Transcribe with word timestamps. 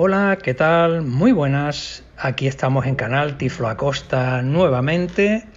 Hola, 0.00 0.38
¿qué 0.40 0.54
tal? 0.54 1.02
Muy 1.02 1.32
buenas. 1.32 2.04
Aquí 2.16 2.46
estamos 2.46 2.86
en 2.86 2.94
Canal 2.94 3.36
Tiflo 3.36 3.66
Acosta 3.66 4.42
nuevamente 4.42 5.48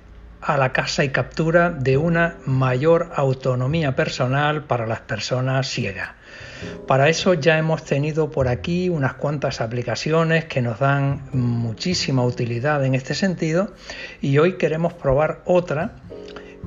a 0.42 0.58
la 0.58 0.74
casa 0.74 1.04
y 1.04 1.10
captura 1.10 1.70
de 1.70 1.98
una 1.98 2.38
mayor 2.48 3.12
autonomía 3.14 3.96
personal 3.96 4.64
para 4.64 4.88
las 4.88 5.02
personas 5.02 5.70
ciegas. 5.70 6.10
Para 6.88 7.08
eso 7.08 7.36
ya 7.36 7.60
hemos 7.60 7.86
tenido 7.86 8.32
por 8.32 8.48
aquí 8.48 8.90
unas 8.90 9.14
cuantas 9.14 9.62
aplicaciones 9.62 10.46
que 10.46 10.64
nos 10.64 10.80
dan 10.80 11.22
muchísima 11.34 12.26
utilidad 12.26 12.84
en 12.84 12.96
este 12.96 13.14
sentido 13.14 13.76
y 14.22 14.40
hoy 14.40 14.54
queremos 14.58 14.94
probar 14.94 15.44
otra 15.46 15.98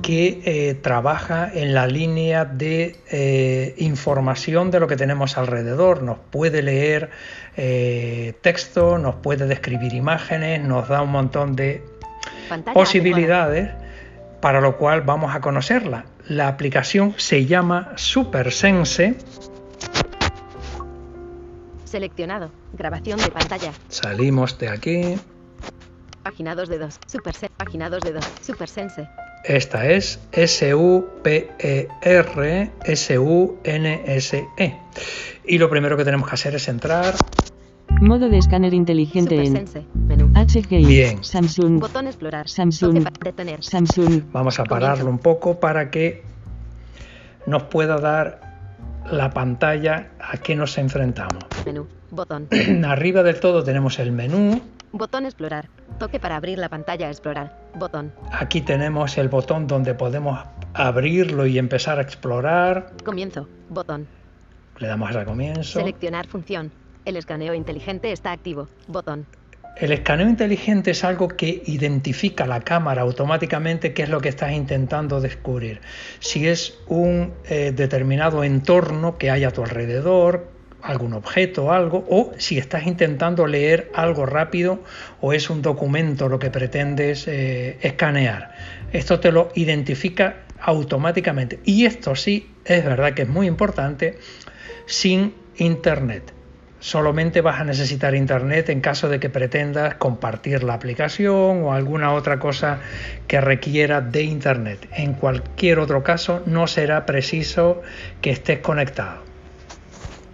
que 0.01 0.41
eh, 0.45 0.73
trabaja 0.75 1.49
en 1.53 1.73
la 1.73 1.87
línea 1.87 2.45
de 2.45 2.99
eh, 3.11 3.75
información 3.77 4.71
de 4.71 4.79
lo 4.79 4.87
que 4.87 4.95
tenemos 4.95 5.37
alrededor. 5.37 6.03
Nos 6.03 6.17
puede 6.31 6.61
leer 6.61 7.09
eh, 7.57 8.33
texto, 8.41 8.97
nos 8.97 9.15
puede 9.15 9.47
describir 9.47 9.93
imágenes, 9.93 10.61
nos 10.61 10.87
da 10.87 11.01
un 11.01 11.11
montón 11.11 11.55
de 11.55 11.83
posibilidades 12.73 13.71
para 14.41 14.61
lo 14.61 14.77
cual 14.77 15.01
vamos 15.01 15.33
a 15.35 15.41
conocerla. 15.41 16.05
La 16.27 16.47
aplicación 16.47 17.13
se 17.17 17.45
llama 17.45 17.93
SuperSense. 17.95 19.15
Seleccionado. 21.83 22.51
Grabación 22.73 23.19
de 23.19 23.29
pantalla. 23.29 23.71
Salimos 23.89 24.57
de 24.59 24.69
aquí. 24.69 25.19
Página 26.23 26.55
2 26.55 26.69
de 26.69 26.79
2. 26.79 26.99
Supersense. 27.07 27.55
Página 27.55 27.89
2 27.89 28.01
de 28.01 28.13
2. 28.13 28.25
Supersense. 28.41 29.07
Esta 29.47 29.87
es 29.89 30.19
S-U-P-E-R 30.31 30.71
S-U-N-S-E. 32.83 34.47
-E. 34.57 34.77
Y 35.45 35.57
lo 35.59 35.69
primero 35.69 35.95
que 35.97 36.03
tenemos 36.03 36.27
que 36.27 36.33
hacer 36.33 36.55
es 36.55 36.67
entrar. 36.67 37.13
Modo 38.01 38.27
de 38.27 38.39
escáner 38.39 38.73
inteligente 38.73 39.35
en 39.43 39.65
menú. 40.07 40.31
HGI. 40.33 40.85
Bien. 40.85 41.23
Samsung. 41.23 41.79
Botón 41.79 42.07
explorar. 42.07 42.49
Samsung. 42.49 43.07
Detener. 43.23 43.63
Samsung. 43.63 44.23
Vamos 44.31 44.59
a 44.59 44.63
pararlo 44.63 45.09
un 45.09 45.19
poco 45.19 45.59
para 45.59 45.91
que 45.91 46.23
nos 47.45 47.63
pueda 47.63 47.99
dar 47.99 48.41
la 49.11 49.29
pantalla 49.29 50.09
a 50.19 50.37
que 50.37 50.55
nos 50.55 50.77
enfrentamos. 50.79 51.45
Menú. 51.65 51.85
Botón. 52.09 52.47
Arriba 52.85 53.21
del 53.21 53.39
todo 53.39 53.63
tenemos 53.63 53.99
el 53.99 54.11
menú. 54.11 54.59
Botón 54.91 55.25
explorar. 55.25 55.69
Toque 55.99 56.19
para 56.19 56.35
abrir 56.35 56.57
la 56.59 56.69
pantalla 56.69 57.09
explorar. 57.09 57.57
Botón. 57.75 58.11
Aquí 58.31 58.61
tenemos 58.61 59.17
el 59.17 59.29
botón 59.29 59.67
donde 59.67 59.93
podemos 59.93 60.39
abrirlo 60.73 61.45
y 61.45 61.57
empezar 61.57 61.99
a 61.99 62.01
explorar. 62.01 62.91
Comienzo. 63.03 63.47
Botón. 63.69 64.07
Le 64.79 64.87
damos 64.87 65.15
a 65.15 65.23
comienzo. 65.23 65.79
Seleccionar 65.79 66.27
función. 66.27 66.71
El 67.05 67.15
escaneo 67.15 67.53
inteligente 67.53 68.11
está 68.11 68.31
activo. 68.31 68.67
Botón. 68.87 69.25
El 69.77 69.91
escaneo 69.91 70.29
inteligente 70.29 70.91
es 70.91 71.03
algo 71.03 71.27
que 71.27 71.61
identifica 71.65 72.45
la 72.45 72.61
cámara 72.61 73.01
automáticamente 73.01 73.93
qué 73.93 74.03
es 74.03 74.09
lo 74.09 74.21
que 74.21 74.29
estás 74.29 74.53
intentando 74.53 75.19
descubrir. 75.19 75.81
Si 76.19 76.47
es 76.47 76.79
un 76.87 77.33
eh, 77.49 77.73
determinado 77.75 78.45
entorno 78.45 79.17
que 79.17 79.31
hay 79.31 79.43
a 79.43 79.51
tu 79.51 79.63
alrededor, 79.63 80.54
algún 80.85 81.13
objeto 81.13 81.71
algo, 81.71 82.05
o 82.09 82.31
si 82.37 82.57
estás 82.57 82.85
intentando 82.85 83.47
leer 83.47 83.91
algo 83.93 84.25
rápido 84.25 84.83
o 85.19 85.33
es 85.33 85.49
un 85.49 85.61
documento 85.61 86.29
lo 86.29 86.39
que 86.39 86.51
pretendes 86.51 87.27
eh, 87.27 87.77
escanear. 87.81 88.51
Esto 88.93 89.19
te 89.19 89.31
lo 89.31 89.49
identifica 89.55 90.45
automáticamente. 90.61 91.59
Y 91.63 91.85
esto 91.85 92.15
sí 92.15 92.51
es 92.65 92.85
verdad 92.85 93.13
que 93.13 93.23
es 93.23 93.29
muy 93.29 93.47
importante 93.47 94.17
sin 94.85 95.33
internet. 95.57 96.33
Solamente 96.79 97.41
vas 97.41 97.59
a 97.59 97.63
necesitar 97.63 98.13
internet 98.13 98.69
en 98.69 98.79
caso 98.79 99.09
de 99.09 99.19
que 99.19 99.29
pretendas 99.29 99.95
compartir 99.95 100.63
la 100.63 100.75
aplicación 100.75 101.63
o 101.63 101.73
alguna 101.73 102.13
otra 102.13 102.37
cosa 102.37 102.79
que 103.27 103.41
requiera 103.41 104.01
de 104.01 104.21
internet. 104.21 104.87
En 104.91 105.13
cualquier 105.13 105.79
otro 105.79 106.03
caso 106.03 106.43
no 106.45 106.67
será 106.67 107.07
preciso 107.07 107.81
que 108.21 108.29
estés 108.29 108.59
conectado. 108.59 109.34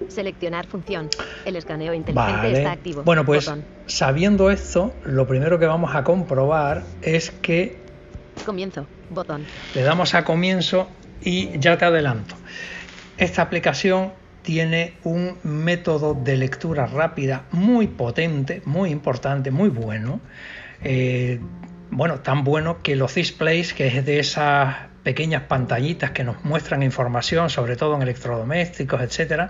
Seleccionar 0.10 0.68
función. 0.68 1.10
El 1.46 1.56
escaneo 1.56 1.94
inteligente 1.94 2.38
Vale. 2.38 2.58
está 2.58 2.72
activo. 2.72 3.04
Bueno, 3.04 3.26
pues 3.26 3.46
Botón. 3.46 3.64
sabiendo 3.86 4.52
esto, 4.52 4.94
lo 5.06 5.28
primero 5.28 5.60
que 5.60 5.66
vamos 5.66 5.96
a 5.96 6.04
comprobar 6.04 6.84
es 7.02 7.32
que 7.32 7.78
Comienzo. 8.46 8.86
Botón. 9.10 9.46
le 9.76 9.82
damos 9.84 10.14
a 10.16 10.24
comienzo 10.24 10.88
y 11.24 11.58
ya 11.60 11.78
te 11.78 11.86
adelanto. 11.86 12.36
Esta 13.18 13.42
aplicación 13.44 14.14
tiene 14.42 14.94
un 15.04 15.38
método 15.44 16.16
de 16.16 16.38
lectura 16.38 16.88
rápida 16.88 17.44
muy 17.52 17.88
potente, 17.88 18.62
muy 18.66 18.90
importante, 18.90 19.52
muy 19.52 19.70
bueno. 19.70 20.20
Eh, 20.84 21.40
bueno, 21.92 22.22
tan 22.22 22.44
bueno 22.44 22.82
que 22.82 22.96
los 22.96 23.14
displays, 23.14 23.74
que 23.74 23.88
es 23.88 24.06
de 24.06 24.20
esas 24.20 24.76
pequeñas 25.04 25.44
pantallitas 25.44 26.12
que 26.12 26.24
nos 26.24 26.44
muestran 26.44 26.84
información, 26.84 27.50
sobre 27.50 27.76
todo 27.76 27.96
en 27.96 28.02
electrodomésticos, 28.04 29.02
etcétera, 29.02 29.50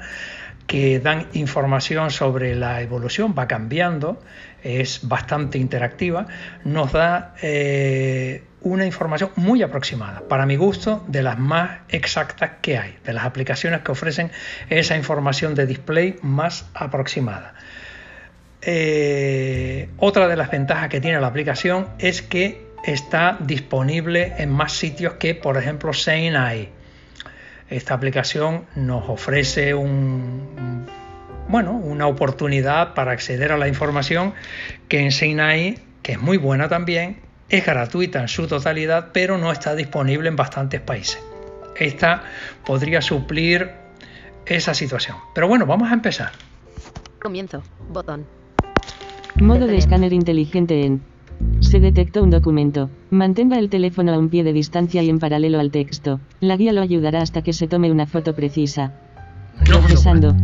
que 0.67 0.99
dan 0.99 1.27
información 1.33 2.11
sobre 2.11 2.55
la 2.55 2.81
evolución, 2.81 3.35
va 3.37 3.47
cambiando, 3.47 4.21
es 4.63 5.07
bastante 5.07 5.57
interactiva, 5.57 6.27
nos 6.63 6.93
da 6.93 7.35
eh, 7.41 8.43
una 8.61 8.85
información 8.85 9.31
muy 9.35 9.63
aproximada, 9.63 10.21
para 10.27 10.45
mi 10.45 10.55
gusto, 10.55 11.03
de 11.07 11.23
las 11.23 11.37
más 11.37 11.79
exactas 11.89 12.51
que 12.61 12.77
hay, 12.77 12.97
de 13.03 13.13
las 13.13 13.25
aplicaciones 13.25 13.81
que 13.81 13.91
ofrecen 13.91 14.31
esa 14.69 14.95
información 14.95 15.55
de 15.55 15.65
display 15.65 16.15
más 16.21 16.69
aproximada. 16.73 17.53
Eh, 18.61 19.89
otra 19.97 20.27
de 20.27 20.35
las 20.35 20.51
ventajas 20.51 20.87
que 20.89 21.01
tiene 21.01 21.19
la 21.19 21.27
aplicación 21.27 21.89
es 21.97 22.21
que 22.21 22.70
está 22.83 23.37
disponible 23.39 24.33
en 24.37 24.49
más 24.49 24.73
sitios 24.73 25.13
que, 25.13 25.35
por 25.35 25.57
ejemplo, 25.57 25.93
Seine. 25.93 26.69
Esta 27.69 27.93
aplicación 27.93 28.65
nos 28.75 29.07
ofrece 29.07 29.73
un, 29.73 30.85
bueno, 31.47 31.73
una 31.73 32.07
oportunidad 32.07 32.93
para 32.93 33.11
acceder 33.11 33.51
a 33.51 33.57
la 33.57 33.67
información 33.67 34.33
que 34.87 34.99
en 34.99 35.11
Seine, 35.11 35.79
que 36.01 36.13
es 36.13 36.21
muy 36.21 36.37
buena 36.37 36.67
también, 36.67 37.21
es 37.49 37.65
gratuita 37.65 38.21
en 38.21 38.27
su 38.27 38.47
totalidad, 38.47 39.09
pero 39.13 39.37
no 39.37 39.51
está 39.51 39.75
disponible 39.75 40.29
en 40.29 40.35
bastantes 40.35 40.81
países. 40.81 41.21
Esta 41.77 42.23
podría 42.65 43.01
suplir 43.01 43.71
esa 44.45 44.73
situación. 44.73 45.17
Pero 45.33 45.47
bueno, 45.47 45.65
vamos 45.65 45.89
a 45.91 45.93
empezar. 45.93 46.31
Comienzo. 47.21 47.61
Botón. 47.89 48.25
Modo 49.35 49.67
de 49.67 49.77
escáner 49.77 50.13
inteligente 50.13 50.85
en. 50.85 51.10
Se 51.59 51.79
detectó 51.79 52.23
un 52.23 52.31
documento. 52.31 52.89
Mantenga 53.11 53.57
el 53.57 53.69
teléfono 53.69 54.13
a 54.13 54.17
un 54.17 54.29
pie 54.29 54.43
de 54.43 54.53
distancia 54.53 55.03
y 55.03 55.09
en 55.09 55.19
paralelo 55.19 55.59
al 55.59 55.71
texto. 55.71 56.19
La 56.39 56.57
guía 56.57 56.73
lo 56.73 56.81
ayudará 56.81 57.21
hasta 57.21 57.41
que 57.43 57.53
se 57.53 57.67
tome 57.67 57.91
una 57.91 58.07
foto 58.07 58.35
precisa. 58.35 58.93
Procesando. 59.65 60.35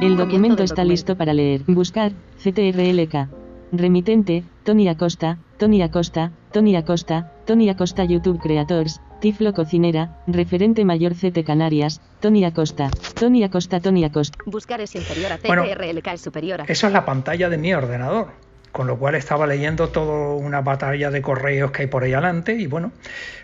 El 0.00 0.16
documento 0.16 0.62
está 0.62 0.84
listo 0.84 1.16
para 1.16 1.34
leer. 1.34 1.62
Buscar. 1.66 2.12
CTRLK. 2.42 3.28
Remitente. 3.72 4.44
Tony 4.64 4.88
Acosta. 4.88 5.38
Tony 5.58 5.82
Acosta. 5.82 6.32
Tony 6.52 6.76
Acosta. 6.76 7.32
Tony 7.46 7.68
Acosta 7.68 8.04
YouTube 8.04 8.40
Creators. 8.40 9.00
Tiflo 9.20 9.52
Cocinera. 9.52 10.18
Referente 10.26 10.84
mayor 10.84 11.14
CT 11.14 11.44
Canarias. 11.44 12.00
Tony 12.20 12.44
Acosta. 12.44 12.90
Tony 13.18 13.44
Acosta. 13.44 13.80
Tony 13.80 14.04
Acosta. 14.04 14.38
Buscar 14.46 14.80
es 14.80 14.94
inferior 14.94 15.32
a 15.32 15.38
Bueno, 15.46 15.64
CTRLK 15.64 16.06
es 16.14 16.20
superior 16.20 16.60
a. 16.62 16.64
Eso 16.64 16.86
es 16.86 16.92
la 16.92 17.04
pantalla 17.04 17.48
de 17.48 17.58
mi 17.58 17.74
ordenador, 17.74 18.28
con 18.72 18.86
lo 18.86 18.98
cual 18.98 19.14
estaba 19.14 19.46
leyendo 19.46 19.88
toda 19.88 20.34
una 20.34 20.60
batalla 20.60 21.10
de 21.10 21.22
correos 21.22 21.70
que 21.70 21.82
hay 21.82 21.88
por 21.88 22.04
ahí 22.04 22.12
adelante 22.12 22.52
y 22.54 22.66
bueno, 22.66 22.92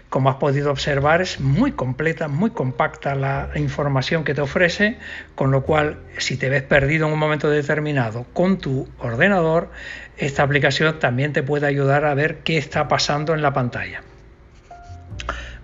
como 0.09 0.31
has 0.31 0.37
podido 0.37 0.71
observar 0.71 1.21
es 1.21 1.41
muy 1.41 1.73
completa, 1.73 2.29
muy 2.29 2.51
compacta 2.51 3.15
la 3.15 3.51
información 3.57 4.25
que 4.25 4.35
te 4.35 4.41
ofrece, 4.41 4.99
con 5.35 5.51
lo 5.51 5.63
cual 5.63 5.99
si 6.19 6.37
te 6.37 6.49
ves 6.49 6.63
perdido 6.63 7.07
en 7.07 7.13
un 7.13 7.19
momento 7.19 7.51
determinado 7.51 8.25
con 8.33 8.59
tu 8.59 8.89
ordenador, 8.99 9.71
esta 10.17 10.43
aplicación 10.43 10.99
también 10.99 11.33
te 11.33 11.43
puede 11.43 11.67
ayudar 11.67 12.05
a 12.05 12.15
ver 12.15 12.39
qué 12.39 12.57
está 12.57 12.89
pasando 12.89 13.35
en 13.35 13.43
la 13.43 13.53
pantalla. 13.53 14.03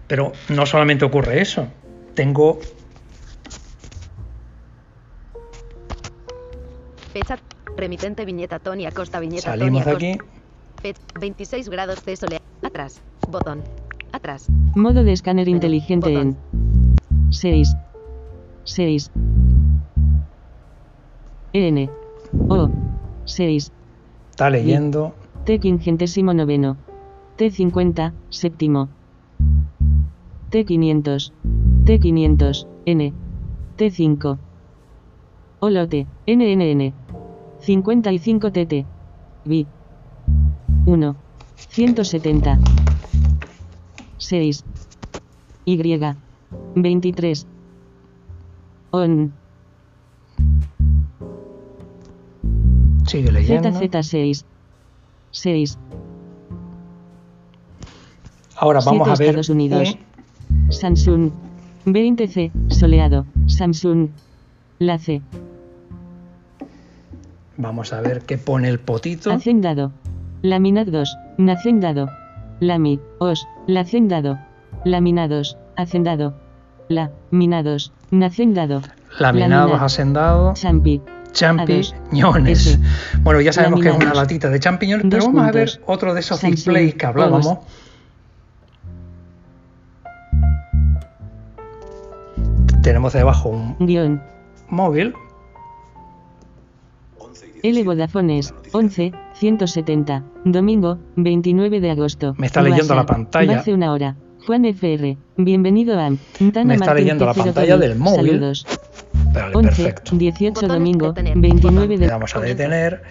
Pero 0.09 0.33
no 0.49 0.67
solamente 0.67 1.05
ocurre 1.05 1.41
eso, 1.41 1.69
tengo 2.15 2.59
Fecha. 7.13 7.39
Remitente 7.77 8.25
viñeta 8.25 8.59
Tony 8.59 8.87
Acosta 8.87 9.21
viñeta 9.21 9.43
salimos 9.43 9.85
de 9.85 9.93
Tony 9.93 9.95
aquí, 9.95 10.13
Acosta. 10.13 10.33
Fecha. 10.83 11.01
26 11.21 11.69
grados 11.69 12.01
C 12.03 12.17
sole. 12.17 12.41
Atrás. 12.63 13.01
Botón. 13.29 13.63
Atrás. 14.13 14.47
Modo 14.75 15.05
de 15.05 15.13
escáner 15.13 15.49
inteligente 15.49 16.11
Botón. 16.11 16.37
en 16.53 17.33
6 17.33 17.77
6 18.65 19.11
N 21.55 21.91
O 22.49 22.71
6 23.25 23.73
está 24.31 24.51
leyendo, 24.51 25.15
T 25.45 25.59
quingentésimo 25.59 26.33
noveno 26.35 26.77
T 27.37 27.51
50 27.51 28.13
séptimo 28.31 28.89
T 30.51 30.65
500 30.65 31.33
T 31.85 31.99
500 32.01 32.67
N 32.87 33.13
T 33.77 33.91
5 33.91 34.39
Olote 35.61 36.07
NNN 36.27 36.95
55 37.63 38.51
TT. 38.51 38.85
Vi. 39.45 39.67
1. 40.87 41.17
170. 41.57 42.59
6. 44.19 44.65
Y. 45.65 46.17
23. 46.75 47.47
On. 48.91 49.33
Sigue 53.07 53.33
leyendo. 53.33 53.69
ZZ6. 53.71 54.45
6. 55.31 55.79
Ahora 58.57 58.81
vamos 58.85 59.07
7 59.09 59.11
a 59.11 59.15
ver 59.17 59.29
Estados 59.29 59.49
Unidos. 59.51 59.97
un- 59.97 60.73
Samsung. 60.73 61.31
20C. 61.85 62.51
Soleado. 62.69 63.27
Samsung. 63.47 64.09
Lace. 64.79 65.23
Vamos 67.63 67.93
a 67.93 68.01
ver 68.01 68.23
qué 68.23 68.37
pone 68.39 68.69
el 68.69 68.79
potito. 68.81 69.33
Hacendado. 69.33 69.93
Laminad 70.43 70.87
2. 70.87 71.17
Nacendado. 71.39 72.11
Lami. 72.61 73.01
Os. 73.19 73.47
Lacendado. 73.67 74.39
Laminados. 74.85 75.57
Hacendado. 75.77 76.35
La. 76.89 77.11
Minados. 77.31 77.93
Nacendado. 78.11 78.83
Laminados, 79.19 79.71
laminar. 79.71 79.85
hacendados, 79.85 80.61
Champi. 80.61 81.01
champiñones. 81.33 82.79
Bueno, 83.23 83.41
ya 83.41 83.53
sabemos 83.53 83.81
que 83.81 83.89
es 83.89 83.95
una 83.95 84.05
Laminados. 84.07 84.23
latita 84.23 84.49
de 84.51 84.59
champiñones, 84.61 85.07
pero 85.09 85.25
vamos 85.27 85.49
a 85.49 85.53
ver 85.53 85.81
otro 85.87 86.13
de 86.15 86.21
esos 86.21 86.41
Samsung. 86.41 86.55
displays 86.57 86.95
que 86.95 87.07
hablábamos. 87.07 87.47
Os. 87.47 87.59
Tenemos 92.83 93.13
debajo 93.13 93.49
un 93.51 93.77
Guión. 93.81 94.23
móvil. 94.69 95.15
L 97.63 97.85
Vodafones. 97.85 98.53
11. 98.73 99.13
170. 99.35 100.25
Domingo. 100.45 100.99
29 101.15 101.81
de 101.81 101.91
agosto. 101.93 102.35
Me 102.37 102.47
está 102.47 102.61
leyendo 102.61 102.95
la 102.95 103.07
pantalla. 103.07 103.61
Hace 103.61 103.73
una 103.73 103.93
hora. 103.93 104.17
Juan 104.47 104.65
FR. 104.65 105.17
Bienvenido 105.37 105.95
a 105.95 106.11
Tana 106.53 106.65
Me 106.65 106.75
está 106.75 106.87
Martín 106.87 106.95
leyendo 106.97 107.25
la 107.25 107.35
pantalla 107.35 107.77
del 107.77 107.97
móvil. 107.97 108.31
Saludos. 108.33 108.67
Vale, 109.33 109.55
11. 109.55 109.69
perfecto. 109.69 110.17
18 110.17 110.55
Botón 110.55 110.69
domingo. 110.69 111.09
detener. 111.09 111.39
29 111.39 111.89
Le 111.89 111.99
de 111.99 112.07
damos 112.09 112.35
a 112.35 112.41
detener. 112.41 113.03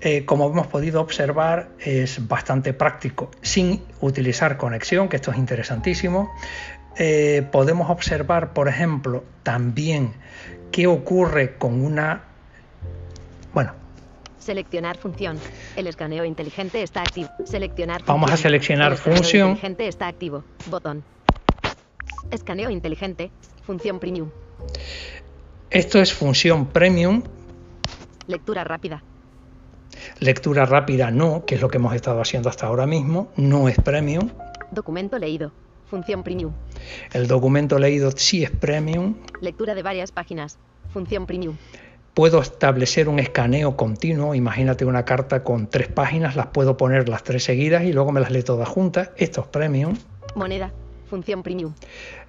Eh, 0.00 0.24
como 0.24 0.50
hemos 0.50 0.66
podido 0.68 1.00
observar, 1.02 1.68
es 1.78 2.26
bastante 2.26 2.72
práctico 2.72 3.30
sin 3.42 3.82
utilizar 4.00 4.56
conexión, 4.56 5.10
que 5.10 5.16
esto 5.16 5.30
es 5.32 5.36
interesantísimo. 5.36 6.30
Eh, 6.96 7.46
podemos 7.52 7.90
observar, 7.90 8.54
por 8.54 8.68
ejemplo, 8.68 9.22
también 9.42 10.14
qué 10.70 10.86
ocurre 10.86 11.56
con 11.56 11.84
una... 11.84 12.24
Bueno, 13.52 13.74
Seleccionar 14.42 14.96
función. 14.98 15.38
El 15.76 15.86
escaneo 15.86 16.24
inteligente 16.24 16.82
está 16.82 17.02
activo. 17.02 17.30
Seleccionar 17.44 18.02
Vamos 18.06 18.30
a 18.32 18.36
seleccionar 18.36 18.96
función. 18.96 19.50
inteligente 19.50 19.86
está 19.86 20.08
activo. 20.08 20.42
Botón. 20.68 21.04
Escaneo 22.30 22.68
inteligente. 22.70 23.30
Función 23.64 24.00
premium. 24.00 24.30
esto 25.70 26.00
es 26.00 26.12
función 26.12 26.66
premium, 26.66 27.22
Lectura 28.26 28.64
rápida. 28.64 29.02
lectura 30.18 30.64
rápida 30.66 31.10
no, 31.12 31.44
que 31.44 31.54
es 31.56 31.60
lo 31.60 31.68
que 31.68 31.76
hemos 31.78 31.94
estado 31.94 32.20
haciendo 32.20 32.48
hasta 32.48 32.66
ahora 32.66 32.86
mismo, 32.86 33.30
no 33.36 33.68
es 33.68 33.76
premium. 33.80 34.28
Documento 34.72 35.18
leído. 35.18 35.52
Función 35.88 36.22
premium. 36.24 36.52
El 37.12 37.26
documento 37.28 37.78
leído 37.78 38.10
sí 38.12 38.42
es 38.42 38.50
premium. 38.50 39.14
Lectura 39.40 39.74
de 39.74 39.82
varias 39.82 40.10
páginas. 40.10 40.58
Función 40.92 41.26
premium. 41.26 41.56
Puedo 42.14 42.42
establecer 42.42 43.08
un 43.08 43.18
escaneo 43.18 43.74
continuo. 43.76 44.34
Imagínate 44.34 44.84
una 44.84 45.04
carta 45.04 45.42
con 45.42 45.68
tres 45.68 45.88
páginas, 45.88 46.36
las 46.36 46.48
puedo 46.48 46.76
poner 46.76 47.08
las 47.08 47.22
tres 47.22 47.44
seguidas 47.44 47.84
y 47.84 47.92
luego 47.92 48.12
me 48.12 48.20
las 48.20 48.30
leo 48.30 48.44
todas 48.44 48.68
juntas. 48.68 49.10
Esto 49.16 49.40
es 49.40 49.46
premium. 49.46 49.96
Moneda. 50.34 50.72
Función 51.08 51.42
premium. 51.42 51.74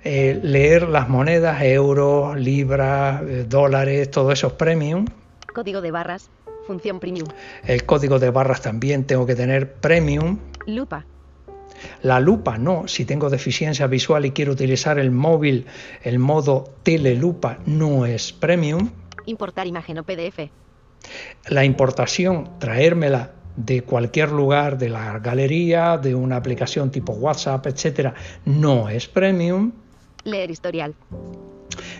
Eh, 0.03 0.39
leer 0.43 0.89
las 0.89 1.07
monedas, 1.07 1.61
euros, 1.61 2.37
libras, 2.37 3.21
eh, 3.23 3.45
dólares, 3.47 4.11
todo 4.11 4.31
eso 4.31 4.47
es 4.47 4.53
premium. 4.53 5.05
Código 5.53 5.81
de 5.81 5.91
barras. 5.91 6.29
Función 6.67 6.99
premium. 6.99 7.27
El 7.65 7.85
código 7.85 8.19
de 8.19 8.29
barras 8.29 8.61
también 8.61 9.03
tengo 9.05 9.25
que 9.25 9.35
tener 9.35 9.73
premium. 9.73 10.39
Lupa. 10.65 11.05
La 12.01 12.19
lupa 12.19 12.57
no, 12.57 12.87
si 12.87 13.05
tengo 13.05 13.29
deficiencia 13.29 13.87
visual 13.87 14.25
y 14.25 14.31
quiero 14.31 14.53
utilizar 14.53 14.99
el 14.99 15.11
móvil, 15.11 15.65
el 16.03 16.19
modo 16.19 16.73
telelupa 16.83 17.59
no 17.65 18.05
es 18.05 18.33
premium. 18.33 18.89
Importar 19.25 19.67
imagen 19.67 19.99
o 19.99 20.03
PDF. 20.03 20.49
La 21.47 21.65
importación, 21.65 22.59
traérmela 22.59 23.31
de 23.55 23.83
cualquier 23.83 24.31
lugar 24.31 24.77
de 24.77 24.89
la 24.89 25.19
galería, 25.19 25.97
de 25.97 26.15
una 26.15 26.37
aplicación 26.37 26.91
tipo 26.91 27.13
WhatsApp, 27.13 27.67
etcétera, 27.67 28.13
no 28.45 28.89
es 28.89 29.07
premium. 29.07 29.71
Leer 30.23 30.49
historial. 30.49 30.95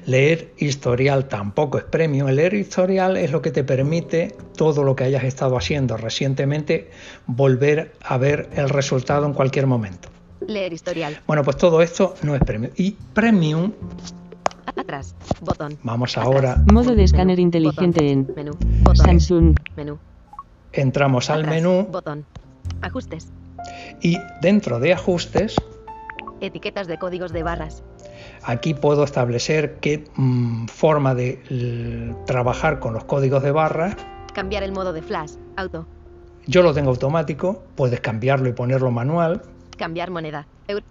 Leer 0.05 0.53
historial 0.57 1.27
tampoco 1.27 1.77
es 1.77 1.83
premium. 1.83 2.27
El 2.27 2.35
leer 2.37 2.53
historial 2.53 3.17
es 3.17 3.31
lo 3.31 3.41
que 3.41 3.51
te 3.51 3.63
permite 3.63 4.35
todo 4.55 4.83
lo 4.83 4.95
que 4.95 5.05
hayas 5.05 5.23
estado 5.23 5.57
haciendo 5.57 5.97
recientemente 5.97 6.89
volver 7.25 7.93
a 8.01 8.17
ver 8.17 8.49
el 8.53 8.69
resultado 8.69 9.25
en 9.25 9.33
cualquier 9.33 9.67
momento. 9.67 10.09
Leer 10.47 10.73
historial. 10.73 11.21
Bueno, 11.25 11.43
pues 11.43 11.57
todo 11.57 11.81
esto 11.81 12.15
no 12.21 12.35
es 12.35 12.41
premium. 12.41 12.73
Y 12.75 12.91
premium, 13.13 13.71
Atrás. 14.75 15.15
Botón. 15.41 15.77
vamos 15.83 16.17
Atrás. 16.17 16.25
ahora, 16.25 16.63
Modo 16.71 16.95
de 16.95 17.03
escáner 17.03 17.37
Menú. 17.37 17.41
inteligente 17.47 18.01
Botón. 18.01 18.07
en 18.29 18.35
Menú. 18.35 18.51
Botón. 18.83 18.95
Samsung. 19.05 19.55
Menú. 19.75 19.97
entramos 20.71 21.29
al 21.29 21.41
Atrás. 21.41 21.55
menú 21.55 21.87
Botón. 21.91 22.25
Ajustes. 22.81 23.27
y 24.01 24.17
dentro 24.41 24.79
de 24.79 24.93
ajustes, 24.93 25.55
Etiquetas 26.41 26.87
de 26.87 26.97
códigos 26.97 27.31
de 27.31 27.41
barras. 27.43 27.83
aquí 28.43 28.73
puedo 28.73 29.03
establecer 29.05 29.77
qué 29.79 30.03
mm, 30.15 30.65
forma 30.65 31.15
de 31.15 31.41
l- 31.49 32.15
trabajar 32.25 32.79
con 32.79 32.93
los 32.93 33.05
códigos 33.05 33.41
de 33.43 33.51
barra. 33.51 33.95
Cambiar 34.33 34.63
el 34.63 34.73
modo 34.73 34.91
de 34.91 35.01
flash. 35.01 35.31
Auto. 35.55 35.85
Yo 36.45 36.61
lo 36.63 36.73
tengo 36.73 36.89
automático, 36.89 37.63
puedes 37.75 38.01
cambiarlo 38.01 38.49
y 38.49 38.53
ponerlo 38.53 38.91
manual. 38.91 39.43
Cambiar 39.77 40.11
moneda. 40.11 40.45
Euro. 40.67 40.83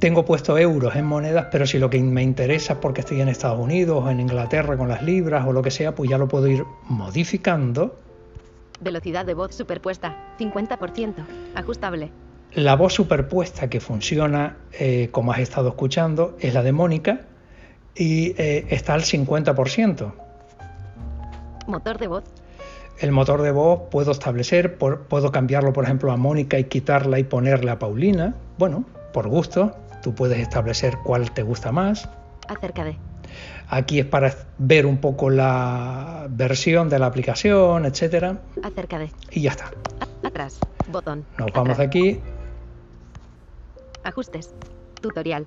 Tengo 0.00 0.24
puesto 0.26 0.58
euros 0.58 0.94
en 0.94 1.06
monedas, 1.06 1.46
pero 1.50 1.66
si 1.66 1.78
lo 1.78 1.88
que 1.88 1.98
me 2.00 2.22
interesa 2.22 2.74
es 2.74 2.78
porque 2.80 3.00
estoy 3.00 3.20
en 3.22 3.28
Estados 3.28 3.58
Unidos 3.58 4.04
o 4.04 4.10
en 4.10 4.20
Inglaterra 4.20 4.76
con 4.76 4.88
las 4.88 5.02
libras 5.02 5.46
o 5.46 5.52
lo 5.52 5.62
que 5.62 5.70
sea, 5.70 5.94
pues 5.94 6.10
ya 6.10 6.18
lo 6.18 6.28
puedo 6.28 6.46
ir 6.48 6.64
modificando. 6.88 7.98
Velocidad 8.80 9.24
de 9.24 9.32
voz 9.32 9.54
superpuesta. 9.54 10.14
50%. 10.38 11.14
Ajustable. 11.54 12.10
La 12.52 12.76
voz 12.76 12.92
superpuesta 12.92 13.68
que 13.70 13.80
funciona, 13.80 14.58
eh, 14.78 15.08
como 15.12 15.32
has 15.32 15.38
estado 15.40 15.68
escuchando, 15.70 16.36
es 16.40 16.52
la 16.52 16.62
de 16.62 16.72
Mónica 16.72 17.22
y 17.94 18.34
eh, 18.36 18.66
está 18.68 18.92
al 18.94 19.02
50%. 19.02 20.12
Motor 21.66 21.98
de 21.98 22.06
voz. 22.06 22.24
El 23.00 23.12
motor 23.12 23.42
de 23.42 23.50
voz 23.50 23.80
puedo 23.90 24.12
establecer, 24.12 24.76
por- 24.78 25.00
puedo 25.08 25.32
cambiarlo, 25.32 25.72
por 25.72 25.84
ejemplo, 25.84 26.12
a 26.12 26.16
Mónica 26.16 26.58
y 26.58 26.64
quitarla 26.64 27.18
y 27.18 27.24
ponerle 27.24 27.70
a 27.70 27.78
Paulina. 27.78 28.34
Bueno, 28.58 28.84
por 29.12 29.28
gusto, 29.28 29.74
tú 30.06 30.14
puedes 30.14 30.38
establecer 30.38 30.98
cuál 31.02 31.32
te 31.32 31.42
gusta 31.42 31.72
más. 31.72 32.08
Acerca 32.46 32.84
de. 32.84 32.96
Aquí 33.68 33.98
es 33.98 34.06
para 34.06 34.32
ver 34.56 34.86
un 34.86 34.98
poco 34.98 35.30
la 35.30 36.28
versión 36.30 36.88
de 36.88 37.00
la 37.00 37.06
aplicación, 37.06 37.84
etcétera, 37.86 38.38
Acerca 38.62 39.00
de. 39.00 39.10
y 39.32 39.40
ya 39.40 39.50
está. 39.50 39.72
Atrás. 40.22 40.60
Botón. 40.92 41.24
Nos 41.38 41.50
vamos 41.50 41.70
Atrás. 41.70 41.88
aquí. 41.88 42.20
Ajustes. 44.04 44.54
Tutorial. 45.00 45.44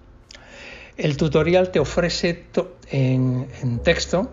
El 0.98 1.16
tutorial 1.16 1.72
te 1.72 1.80
ofrece 1.80 2.44
en 2.92 3.80
texto. 3.86 4.30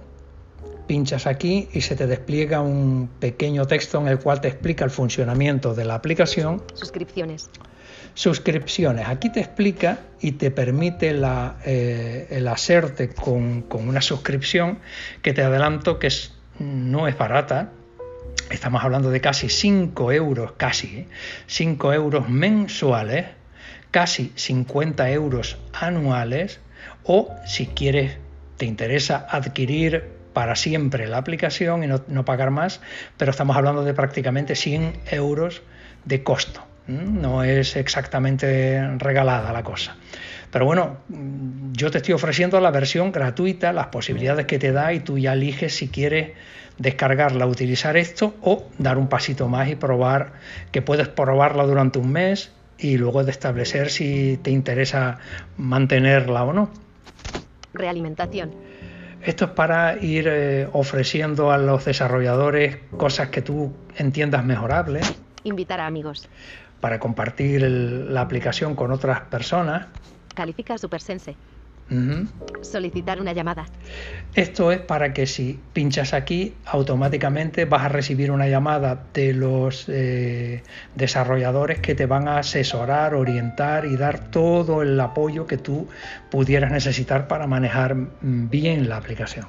Pinchas 0.89 1.29
aquí 1.29 1.69
y 1.73 1.83
se 1.83 1.95
te 1.95 2.09
despliega 2.09 2.63
un 2.63 3.11
pequeño 3.21 3.65
texto 3.67 4.01
en 4.01 4.09
el 4.09 4.19
cual 4.19 4.41
te 4.41 4.49
explica 4.49 4.85
el 4.85 4.91
funcionamiento 4.91 5.73
de 5.73 5.85
la 5.85 5.95
aplicación. 5.95 6.65
Suscripciones. 6.75 7.49
Suscripciones. 8.17 9.07
Aquí 9.09 9.29
te 9.29 9.41
explica 9.41 9.99
y 10.23 10.33
te 10.33 10.51
permite 10.51 11.15
eh, 11.67 12.27
el 12.31 12.49
hacerte 12.49 13.11
con, 13.11 13.67
una 13.69 14.01
suscripción 14.01 14.79
que 15.21 15.35
te 15.35 15.43
adelanto 15.43 15.99
que 15.99 16.09
no 16.59 17.09
es 17.09 17.19
barata. 17.19 17.73
Estamos 18.49 18.83
hablando 18.83 19.11
de 19.11 19.21
casi 19.21 19.51
5 19.51 20.13
euros, 20.13 20.53
casi, 20.57 21.01
¿eh? 21.01 21.09
5 21.47 21.93
euros 21.93 22.31
mensuales, 22.31 23.27
casi 23.91 24.33
50 24.35 25.11
euros 25.11 25.59
anuales, 25.75 26.61
o 27.05 27.35
si 27.45 27.67
quieres, 27.67 28.17
te 28.57 28.65
interesa 28.65 29.27
adquirir 29.29 30.05
para 30.33 30.57
siempre 30.57 31.07
la 31.07 31.19
aplicación 31.19 31.85
y 31.85 31.87
no, 31.87 32.03
no 32.09 32.25
pagar 32.25 32.51
más, 32.51 32.81
pero 33.19 33.31
estamos 33.31 33.59
hablando 33.59 33.85
de 33.85 33.93
prácticamente 33.93 34.55
100 34.55 35.01
euros 35.11 35.61
de 36.07 36.23
costo. 36.23 36.67
¿M? 36.89 37.21
No 37.21 37.43
es 37.43 37.77
exactamente 37.77 38.97
regalada 38.99 39.53
la 39.53 39.63
cosa. 39.63 39.97
Pero 40.51 40.65
bueno, 40.65 40.99
mm, 41.09 41.73
yo 41.73 41.91
te 41.91 41.99
estoy 41.99 42.15
ofreciendo 42.15 42.61
la 42.61 42.71
versión 42.71 43.13
gratuita, 43.13 43.73
las 43.73 43.89
posibilidades 43.89 44.47
que 44.47 44.59
te 44.59 44.73
da 44.73 44.93
y 44.93 45.01
tú 45.01 45.19
ya 45.19 45.33
eliges 45.33 45.75
si 45.75 45.89
quieres 45.89 46.33
descargarla, 46.79 47.47
utilizar 47.47 47.97
esto 47.97 48.35
o 48.43 48.69
dar 48.79 48.99
un 48.99 49.09
pasito 49.09 49.49
más 49.49 49.69
y 49.69 49.77
probar, 49.77 50.33
que 50.73 50.83
puedes 50.83 51.09
probarla 51.09 51.65
durante 51.65 51.99
un 51.99 52.13
mes 52.13 52.53
y 52.79 52.99
luego 52.99 53.25
de 53.25 53.31
establecer 53.31 53.91
si 53.91 54.39
te 54.43 54.51
interesa 54.51 55.19
mantenerla 55.57 56.45
o 56.45 56.53
no. 56.53 56.71
Realimentación. 57.73 58.53
Esto 59.23 59.47
es 59.47 59.51
para 59.53 59.99
ir 60.03 60.29
eh, 60.29 60.69
ofreciendo 60.73 61.51
a 61.51 61.59
los 61.59 61.85
desarrolladores 61.85 62.79
cosas 62.97 63.31
que 63.31 63.43
tú 63.43 63.73
entiendas 63.97 64.45
mejorables. 64.45 65.15
Invitar 65.43 65.81
a 65.81 65.87
amigos. 65.87 66.29
Para 66.81 66.99
compartir 67.01 67.65
el- 67.65 68.13
la 68.15 68.21
aplicación 68.21 68.75
con 68.75 68.91
otras 68.93 69.21
personas. 69.23 69.87
Califica 70.35 70.77
SuperSense. 70.79 71.37
Solicitar 72.63 73.21
una 73.21 73.33
llamada. 73.33 73.65
Esto 74.35 74.73
es 74.73 74.81
para 74.81 75.13
que 75.15 75.27
si 75.27 75.61
pinchas 75.73 76.13
aquí, 76.15 76.55
automáticamente 76.67 77.65
vas 77.65 77.83
a 77.85 77.89
recibir 77.89 78.33
una 78.33 78.49
llamada 78.49 79.07
de 79.15 79.33
los 79.33 79.85
eh, 79.89 80.65
desarrolladores 80.97 81.79
que 81.79 81.95
te 81.95 82.07
van 82.07 82.27
a 82.27 82.39
asesorar, 82.39 83.15
orientar 83.15 83.87
y 83.87 83.97
dar 83.97 84.31
todo 84.31 84.83
el 84.83 84.99
apoyo 84.99 85.47
que 85.47 85.59
tú 85.59 85.89
pudieras 86.29 86.73
necesitar 86.73 87.29
para 87.29 87.47
manejar 87.47 87.95
mm, 87.95 88.51
bien 88.51 88.89
la 88.89 88.97
aplicación. 88.97 89.47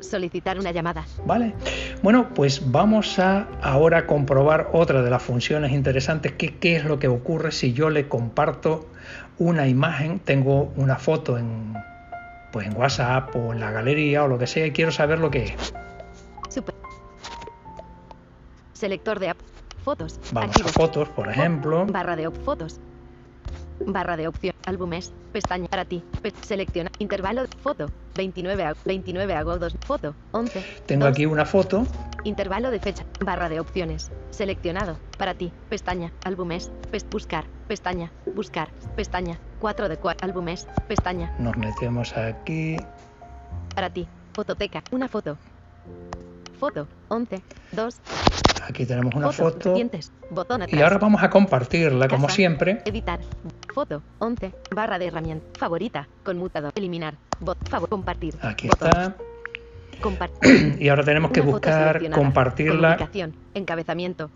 Solicitar 0.00 0.58
una 0.58 0.70
llamada. 0.72 1.04
¿Vale? 1.24 1.54
Bueno, 2.02 2.28
pues 2.34 2.70
vamos 2.70 3.18
a 3.18 3.48
ahora 3.62 4.06
comprobar 4.06 4.70
otra 4.72 5.02
de 5.02 5.10
las 5.10 5.22
funciones 5.22 5.72
interesantes, 5.72 6.32
que 6.32 6.56
qué 6.56 6.76
es 6.76 6.84
lo 6.84 6.98
que 6.98 7.08
ocurre 7.08 7.52
si 7.52 7.72
yo 7.72 7.90
le 7.90 8.08
comparto 8.08 8.86
una 9.38 9.66
imagen, 9.66 10.20
tengo 10.20 10.72
una 10.76 10.96
foto 10.96 11.38
en, 11.38 11.74
pues 12.52 12.66
en 12.66 12.76
WhatsApp 12.76 13.34
o 13.34 13.52
en 13.52 13.60
la 13.60 13.70
galería 13.70 14.24
o 14.24 14.28
lo 14.28 14.38
que 14.38 14.46
sea 14.46 14.66
y 14.66 14.72
quiero 14.72 14.92
saber 14.92 15.18
lo 15.18 15.30
que 15.30 15.44
es. 15.44 15.74
Super. 16.48 16.74
Selector 18.72 19.18
de 19.18 19.30
app. 19.30 19.38
Fotos. 19.84 20.18
Vamos 20.32 20.50
Activo. 20.50 20.68
a 20.68 20.72
fotos, 20.72 21.08
por 21.10 21.28
ejemplo. 21.28 21.84
Barra 21.86 22.16
de 22.16 22.26
op 22.26 22.36
fotos. 22.42 22.80
Barra 23.80 24.16
de 24.16 24.28
opción. 24.28 24.54
Álbumes. 24.66 25.12
Pestaña 25.32 25.68
para 25.68 25.84
ti. 25.84 26.02
Selecciona. 26.42 26.90
Intervalo. 26.98 27.44
Foto. 27.62 27.90
29 28.14 28.64
a 28.64 28.74
29 28.84 29.34
agosto. 29.34 29.68
Foto. 29.84 30.14
11. 30.32 30.64
Tengo 30.86 31.06
aquí 31.06 31.26
una 31.26 31.44
foto. 31.44 31.86
Intervalo 32.24 32.70
de 32.70 32.78
fecha. 32.80 33.04
Barra 33.20 33.48
de 33.48 33.60
opciones. 33.60 34.10
Seleccionado. 34.30 34.98
Para 35.18 35.34
ti. 35.34 35.52
Pestaña. 35.68 36.12
Álbumes. 36.24 36.70
Pes- 36.90 37.08
buscar. 37.08 37.44
Pestaña. 37.68 38.10
Buscar. 38.34 38.70
Pestaña. 38.96 39.38
4 39.60 39.88
de 39.88 39.96
4. 39.96 40.26
Álbumes. 40.28 40.66
Pestaña. 40.88 41.34
Nos 41.38 41.56
metemos 41.56 42.16
aquí. 42.16 42.76
Para 43.74 43.90
ti. 43.90 44.06
Fototeca. 44.32 44.82
Una 44.92 45.08
foto. 45.08 45.36
Foto. 46.58 46.86
11. 47.08 47.42
2. 47.72 48.00
Aquí 48.66 48.86
tenemos 48.86 49.14
una 49.14 49.30
foto. 49.30 49.74
Y 50.68 50.80
ahora 50.80 50.98
vamos 50.98 51.22
a 51.22 51.28
compartirla, 51.30 52.08
como 52.08 52.28
siempre. 52.28 52.80
Editar. 52.84 53.20
Foto. 53.74 54.02
11. 54.20 54.54
Barra 54.74 54.98
de 54.98 55.06
herramienta. 55.06 55.46
Favorita. 55.58 56.08
Conmutador. 56.24 56.72
Eliminar. 56.74 57.16
Bot. 57.40 57.58
Favor. 57.68 57.88
Compartir. 57.88 58.34
Aquí 58.40 58.68
Botón. 58.68 58.88
está. 58.88 59.16
Compartir. 60.00 60.76
Y 60.80 60.88
ahora 60.88 61.04
tenemos 61.04 61.30
que 61.30 61.40
Una 61.40 61.50
buscar 61.50 62.10
compartirla. 62.10 62.96
Comunicación. 62.96 63.34
Encabezamiento. 63.54 64.30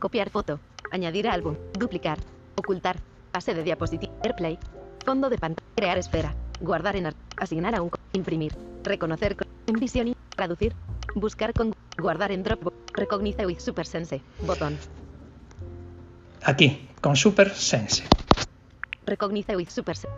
Copiar 0.00 0.30
foto. 0.30 0.60
Añadir 0.90 1.28
álbum. 1.28 1.56
Duplicar. 1.78 2.18
Ocultar. 2.56 2.96
Pase 3.32 3.54
de 3.54 3.62
diapositiva. 3.62 4.12
AirPlay. 4.24 4.58
Fondo 5.04 5.30
de 5.30 5.38
pantalla. 5.38 5.66
Crear 5.76 5.98
esfera. 5.98 6.34
Guardar 6.60 6.96
en 6.96 7.06
ar- 7.06 7.14
Asignar 7.36 7.74
a 7.74 7.82
un. 7.82 7.90
Imprimir. 8.14 8.52
Reconocer 8.82 9.36
visión 9.78 10.08
y. 10.08 10.16
Traducir. 10.34 10.74
Buscar 11.14 11.52
con. 11.52 11.74
Guardar 11.98 12.32
en 12.32 12.42
Dropbox. 12.42 12.76
Recognize 12.94 13.46
with 13.46 13.58
SuperSense. 13.58 14.20
Botón. 14.46 14.76
Aquí, 16.44 16.88
con 17.00 17.16
Super 17.16 17.50
Sense. 17.54 18.04
Recognize 19.06 19.56
with 19.56 19.68
SuperSense. 19.68 20.14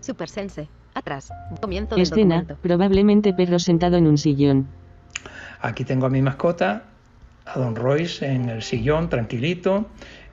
SuperSense. 0.00 0.68
Atrás. 0.94 1.30
Comienzo 1.60 1.94
del 1.94 2.02
Escena, 2.02 2.36
documento. 2.40 2.62
probablemente 2.62 3.32
perro 3.32 3.58
sentado 3.58 3.96
en 3.96 4.06
un 4.06 4.18
sillón. 4.18 4.66
Aquí 5.60 5.84
tengo 5.84 6.06
a 6.06 6.10
mi 6.10 6.22
mascota, 6.22 6.84
a 7.46 7.58
Don 7.58 7.76
Royce, 7.76 8.26
en 8.26 8.48
el 8.48 8.62
sillón, 8.62 9.08
tranquilito 9.08 9.86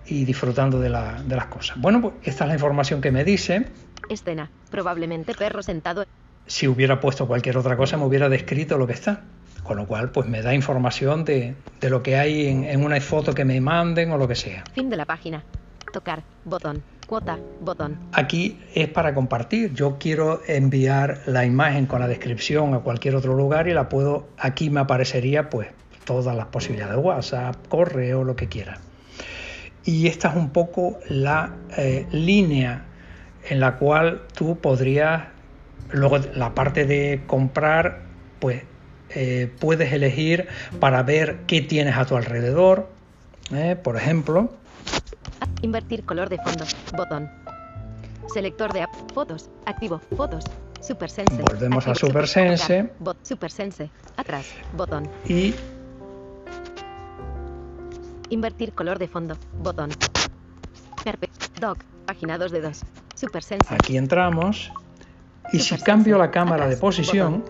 y 0.07 0.25
disfrutando 0.25 0.79
de, 0.79 0.89
la- 0.89 1.21
de 1.23 1.35
las 1.35 1.47
cosas. 1.47 1.79
Bueno, 1.79 2.01
pues 2.01 2.13
esta 2.23 2.45
es 2.45 2.47
la 2.49 2.53
información 2.55 3.01
que 3.01 3.11
me 3.11 3.23
dice. 3.23 3.67
Escena. 4.09 4.49
Probablemente 4.71 5.33
perro 5.35 5.61
sentado. 5.61 6.05
Si 6.47 6.67
hubiera 6.67 6.99
puesto 6.99 7.27
cualquier 7.27 7.57
otra 7.57 7.75
cosa, 7.77 7.97
me 7.97 8.05
hubiera 8.05 8.29
descrito 8.29 8.77
lo 8.77 8.87
que 8.87 8.93
está. 8.93 9.21
Con 9.65 9.77
lo 9.77 9.87
cual, 9.87 10.11
pues 10.11 10.27
me 10.27 10.43
da 10.43 10.53
información 10.53 11.25
de, 11.25 11.55
de 11.81 11.89
lo 11.89 12.03
que 12.03 12.17
hay 12.17 12.47
en, 12.47 12.65
en 12.65 12.85
una 12.85 13.01
foto 13.01 13.33
que 13.33 13.43
me 13.43 13.59
manden 13.59 14.11
o 14.11 14.17
lo 14.17 14.27
que 14.27 14.35
sea. 14.35 14.63
Fin 14.73 14.89
de 14.91 14.95
la 14.95 15.05
página. 15.05 15.43
Tocar. 15.91 16.21
Botón. 16.43 16.83
Cuota. 17.07 17.39
Botón. 17.61 17.97
Aquí 18.13 18.59
es 18.75 18.87
para 18.89 19.15
compartir. 19.15 19.73
Yo 19.73 19.97
quiero 19.99 20.41
enviar 20.47 21.21
la 21.25 21.45
imagen 21.45 21.87
con 21.87 21.99
la 21.99 22.07
descripción 22.07 22.75
a 22.75 22.79
cualquier 22.79 23.15
otro 23.15 23.33
lugar 23.33 23.67
y 23.67 23.73
la 23.73 23.89
puedo. 23.89 24.27
Aquí 24.37 24.69
me 24.69 24.81
aparecería, 24.81 25.49
pues, 25.49 25.69
todas 26.03 26.35
las 26.35 26.45
posibilidades: 26.47 26.97
WhatsApp, 26.97 27.55
correo, 27.67 28.23
lo 28.23 28.35
que 28.35 28.47
quiera. 28.47 28.79
Y 29.83 30.07
esta 30.07 30.29
es 30.29 30.35
un 30.35 30.49
poco 30.49 30.99
la 31.09 31.55
eh, 31.77 32.05
línea 32.11 32.85
en 33.49 33.59
la 33.59 33.77
cual 33.77 34.23
tú 34.35 34.57
podrías, 34.59 35.23
luego 35.91 36.19
la 36.35 36.53
parte 36.53 36.85
de 36.85 37.21
comprar, 37.27 38.01
pues 38.39 38.63
eh, 39.09 39.51
puedes 39.59 39.91
elegir 39.93 40.47
para 40.79 41.03
ver 41.03 41.39
qué 41.47 41.61
tienes 41.61 41.95
a 41.97 42.05
tu 42.05 42.15
alrededor. 42.15 42.89
¿eh? 43.53 43.75
Por 43.81 43.97
ejemplo, 43.97 44.49
Invertir 45.61 46.03
color 46.05 46.29
de 46.29 46.37
fondo. 46.37 46.65
Botón. 46.95 47.29
Selector 48.33 48.71
de 48.73 48.81
app. 48.83 48.89
Fotos. 49.13 49.49
Activo. 49.65 49.99
Fotos. 50.15 50.43
SuperSense. 50.81 51.41
Volvemos 51.41 51.87
a 51.87 51.91
Activo. 51.91 52.07
SuperSense. 52.09 52.57
Super- 52.81 52.93
Bot. 52.99 53.17
SuperSense. 53.25 53.89
Atrás. 54.17 54.45
Botón. 54.75 55.09
y 55.27 55.53
Invertir 58.29 58.73
color 58.73 58.99
de 58.99 59.07
fondo. 59.07 59.37
Botón. 59.61 59.89
Perpe. 61.03 61.29
Doc. 61.59 61.79
Página 62.05 62.37
2 62.37 62.51
de 62.51 62.61
2. 62.61 62.81
SuperSense. 63.15 63.73
Aquí 63.73 63.97
entramos 63.97 64.71
y 65.51 65.57
si 65.59 65.63
Supersense. 65.63 65.83
cambio 65.85 66.17
la 66.17 66.31
cámara 66.31 66.67
de 66.67 66.77
posición. 66.77 67.43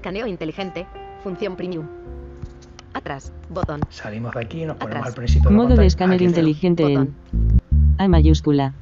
Escaneo 0.00 0.26
inteligente. 0.26 0.86
Función 1.22 1.56
premium. 1.56 1.86
Atrás. 2.94 3.34
Botón. 3.50 3.82
salimos 3.90 4.32
de 4.32 4.40
aquí 4.40 4.62
y 4.62 4.64
nos 4.64 4.78
ponemos 4.78 4.96
Atrás. 4.96 5.08
al 5.08 5.14
principio 5.14 5.50
Modo 5.50 5.76
de 5.76 5.84
escáner 5.84 6.14
Aquí 6.14 6.24
inteligente 6.24 6.90
en. 6.90 7.14
A 7.98 8.08
mayúscula. 8.08 8.72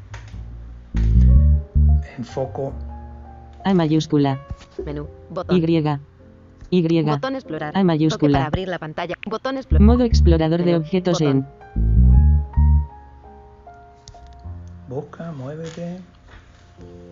Enfoco 2.17 2.73
A 3.65 3.75
mayúscula. 3.75 4.39
Menú. 4.87 5.09
Botón. 5.31 5.57
Y. 5.57 5.99
Y. 6.71 7.03
Botón 7.03 7.35
explorar. 7.35 7.77
A 7.77 7.83
mayúscula. 7.83 8.21
Toque 8.21 8.33
para 8.35 8.47
abrir 8.47 8.69
la 8.69 8.79
pantalla. 8.79 9.17
Botón 9.29 9.57
explorar. 9.57 9.85
Modo 9.85 10.05
explorador 10.05 10.63
de 10.63 10.77
objetos 10.77 11.19
Botón. 11.19 11.37
en 11.37 11.47
busca, 14.89 15.33
muévete. 15.33 15.99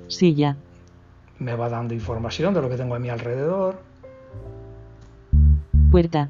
silla. 0.06 0.54
Me 1.40 1.56
va 1.56 1.68
dando 1.68 1.92
información 1.92 2.54
de 2.54 2.62
lo 2.62 2.70
que 2.70 2.76
tengo 2.76 2.94
a 2.94 3.00
mi 3.00 3.08
alrededor. 3.08 3.95
Puerta. 5.90 6.28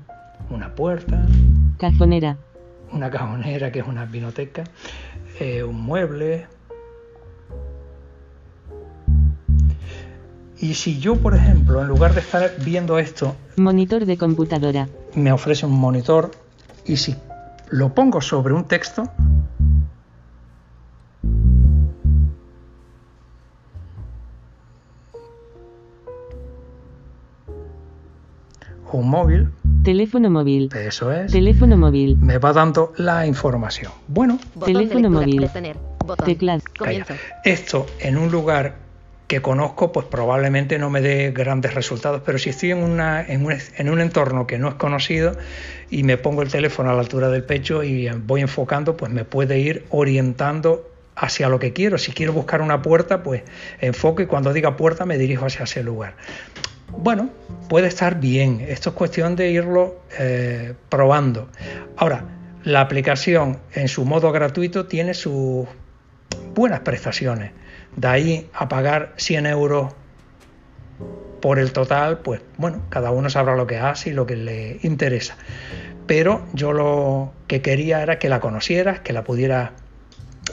Una 0.51 0.75
puerta, 0.75 1.27
Cajonera. 1.79 2.37
una 2.93 3.11
cajonera 3.11 3.73
que 3.73 3.81
es 3.81 3.87
una 3.87 4.05
vinoteca, 4.05 4.65
eh, 5.41 5.63
un 5.65 5.81
mueble. 5.81 6.47
Y 10.59 10.75
si 10.75 10.99
yo, 11.01 11.17
por 11.17 11.35
ejemplo, 11.35 11.81
en 11.83 11.89
lugar 11.89 12.15
de 12.15 12.21
estar 12.21 12.51
viendo 12.65 12.99
esto, 12.99 13.35
Monitor 13.57 14.07
de 14.07 14.17
computadora. 14.17 14.89
me 15.15 15.33
ofrece 15.33 15.67
un 15.67 15.73
monitor 15.73 16.31
y 16.87 16.97
si 16.97 17.15
lo 17.71 17.95
pongo 17.95 18.21
sobre 18.21 18.55
un 18.55 18.65
texto, 18.65 19.11
un 28.93 29.09
móvil, 29.09 29.49
Teléfono 29.83 30.31
móvil. 30.31 30.71
eso 30.75 31.13
es, 31.13 31.33
Teléfono 31.33 31.77
móvil. 31.77 32.17
me 32.17 32.39
va 32.39 32.53
dando 32.53 32.93
la 32.97 33.27
información. 33.27 33.93
Bueno, 34.09 34.39
Botón 34.55 34.75
Teléfono 34.75 35.11
móvil. 35.11 35.49
Teclado. 36.25 36.63
esto 37.45 37.87
en 37.99 38.17
un 38.17 38.31
lugar 38.31 38.87
que 39.27 39.43
conozco, 39.43 39.91
pues 39.91 40.07
probablemente 40.07 40.79
no 40.79 40.89
me 40.89 41.01
dé 41.01 41.33
grandes 41.33 41.75
resultados, 41.75 42.23
pero 42.25 42.39
si 42.39 42.51
estoy 42.51 42.71
en, 42.71 42.79
una, 42.79 43.23
en, 43.23 43.45
un, 43.45 43.55
en, 43.77 43.91
un, 43.91 44.01
entorno 44.01 44.47
que 44.47 44.59
no 44.59 44.69
es 44.69 44.75
conocido 44.75 45.37
y 45.91 46.05
me 46.05 46.17
pongo 46.17 46.43
el 46.43 46.49
teléfono 46.49 46.91
a 46.91 46.95
la 46.95 47.01
altura 47.01 47.29
del 47.29 47.43
pecho 47.43 47.83
y 47.83 48.09
voy 48.09 48.41
enfocando, 48.41 48.97
pues 48.97 49.11
me 49.11 49.25
puede 49.25 49.59
ir 49.59 49.85
orientando 49.91 50.89
hacia 51.17 51.49
lo 51.49 51.59
que 51.59 51.73
quiero. 51.73 51.99
Si 51.99 52.13
quiero 52.13 52.33
buscar 52.33 52.63
una 52.63 52.83
puerta, 52.83 53.23
pues 53.23 53.43
enfoco 53.81 54.23
y 54.23 54.27
cuando 54.27 54.53
diga 54.53 54.77
puerta 54.77 55.07
me 55.07 55.19
dirijo 55.19 55.47
hacia 55.47 55.65
ese 55.65 55.83
lugar. 55.83 56.15
Bueno, 56.99 57.31
puede 57.69 57.89
estar 57.89 58.19
bien. 58.21 58.65
Esto 58.67 58.91
es 58.91 58.97
cuestión 58.97 59.37
de 59.37 59.51
irlo 59.51 60.01
eh, 60.19 60.75
probando. 60.89 61.49
Ahora, 61.97 62.25
la 62.65 62.81
aplicación 62.81 63.59
en 63.75 63.89
su 63.89 64.05
modo 64.05 64.33
gratuito 64.33 64.87
tiene 64.87 65.15
sus 65.15 65.67
buenas 66.55 66.81
prestaciones. 66.81 67.53
De 67.95 68.09
ahí 68.09 68.51
a 68.53 68.69
pagar 68.69 69.13
100 69.17 69.47
euros 69.47 69.95
por 71.41 71.59
el 71.59 71.73
total, 71.73 72.19
pues 72.19 72.41
bueno, 72.57 72.83
cada 72.89 73.11
uno 73.11 73.31
sabrá 73.31 73.55
lo 73.57 73.67
que 73.67 73.79
hace 73.79 74.11
y 74.11 74.13
lo 74.13 74.27
que 74.27 74.37
le 74.37 74.79
interesa. 74.83 75.37
Pero 76.07 76.45
yo 76.55 76.73
lo 76.73 77.33
que 77.47 77.63
quería 77.63 78.03
era 78.03 78.19
que 78.19 78.29
la 78.29 78.41
conocieras, 78.41 79.01
que 79.01 79.13
la 79.13 79.23
pudieras 79.23 79.71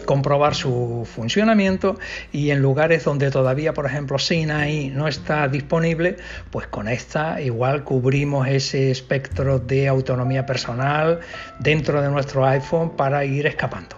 comprobar 0.03 0.55
su 0.55 1.07
funcionamiento 1.09 1.97
y 2.31 2.51
en 2.51 2.61
lugares 2.61 3.03
donde 3.03 3.31
todavía, 3.31 3.73
por 3.73 3.85
ejemplo, 3.85 4.19
Sinai 4.19 4.89
no 4.89 5.07
está 5.07 5.47
disponible, 5.47 6.17
pues 6.51 6.67
con 6.67 6.87
esta 6.87 7.41
igual 7.41 7.83
cubrimos 7.83 8.47
ese 8.47 8.91
espectro 8.91 9.59
de 9.59 9.87
autonomía 9.87 10.45
personal 10.45 11.19
dentro 11.59 12.01
de 12.01 12.09
nuestro 12.09 12.45
iPhone 12.45 12.91
para 12.95 13.25
ir 13.25 13.47
escapando. 13.47 13.95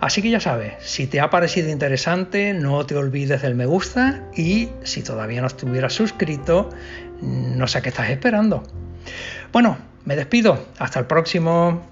Así 0.00 0.20
que 0.20 0.30
ya 0.30 0.40
sabes, 0.40 0.74
si 0.80 1.06
te 1.06 1.20
ha 1.20 1.30
parecido 1.30 1.70
interesante, 1.70 2.52
no 2.52 2.84
te 2.84 2.96
olvides 2.96 3.40
del 3.42 3.54
me 3.54 3.64
gusta 3.64 4.22
y 4.36 4.68
si 4.82 5.02
todavía 5.02 5.40
no 5.40 5.46
estuvieras 5.46 5.94
suscrito, 5.94 6.68
no 7.22 7.66
sé 7.66 7.80
qué 7.80 7.88
estás 7.88 8.10
esperando. 8.10 8.62
Bueno, 9.52 9.78
me 10.04 10.16
despido. 10.16 10.66
Hasta 10.78 11.00
el 11.00 11.06
próximo. 11.06 11.86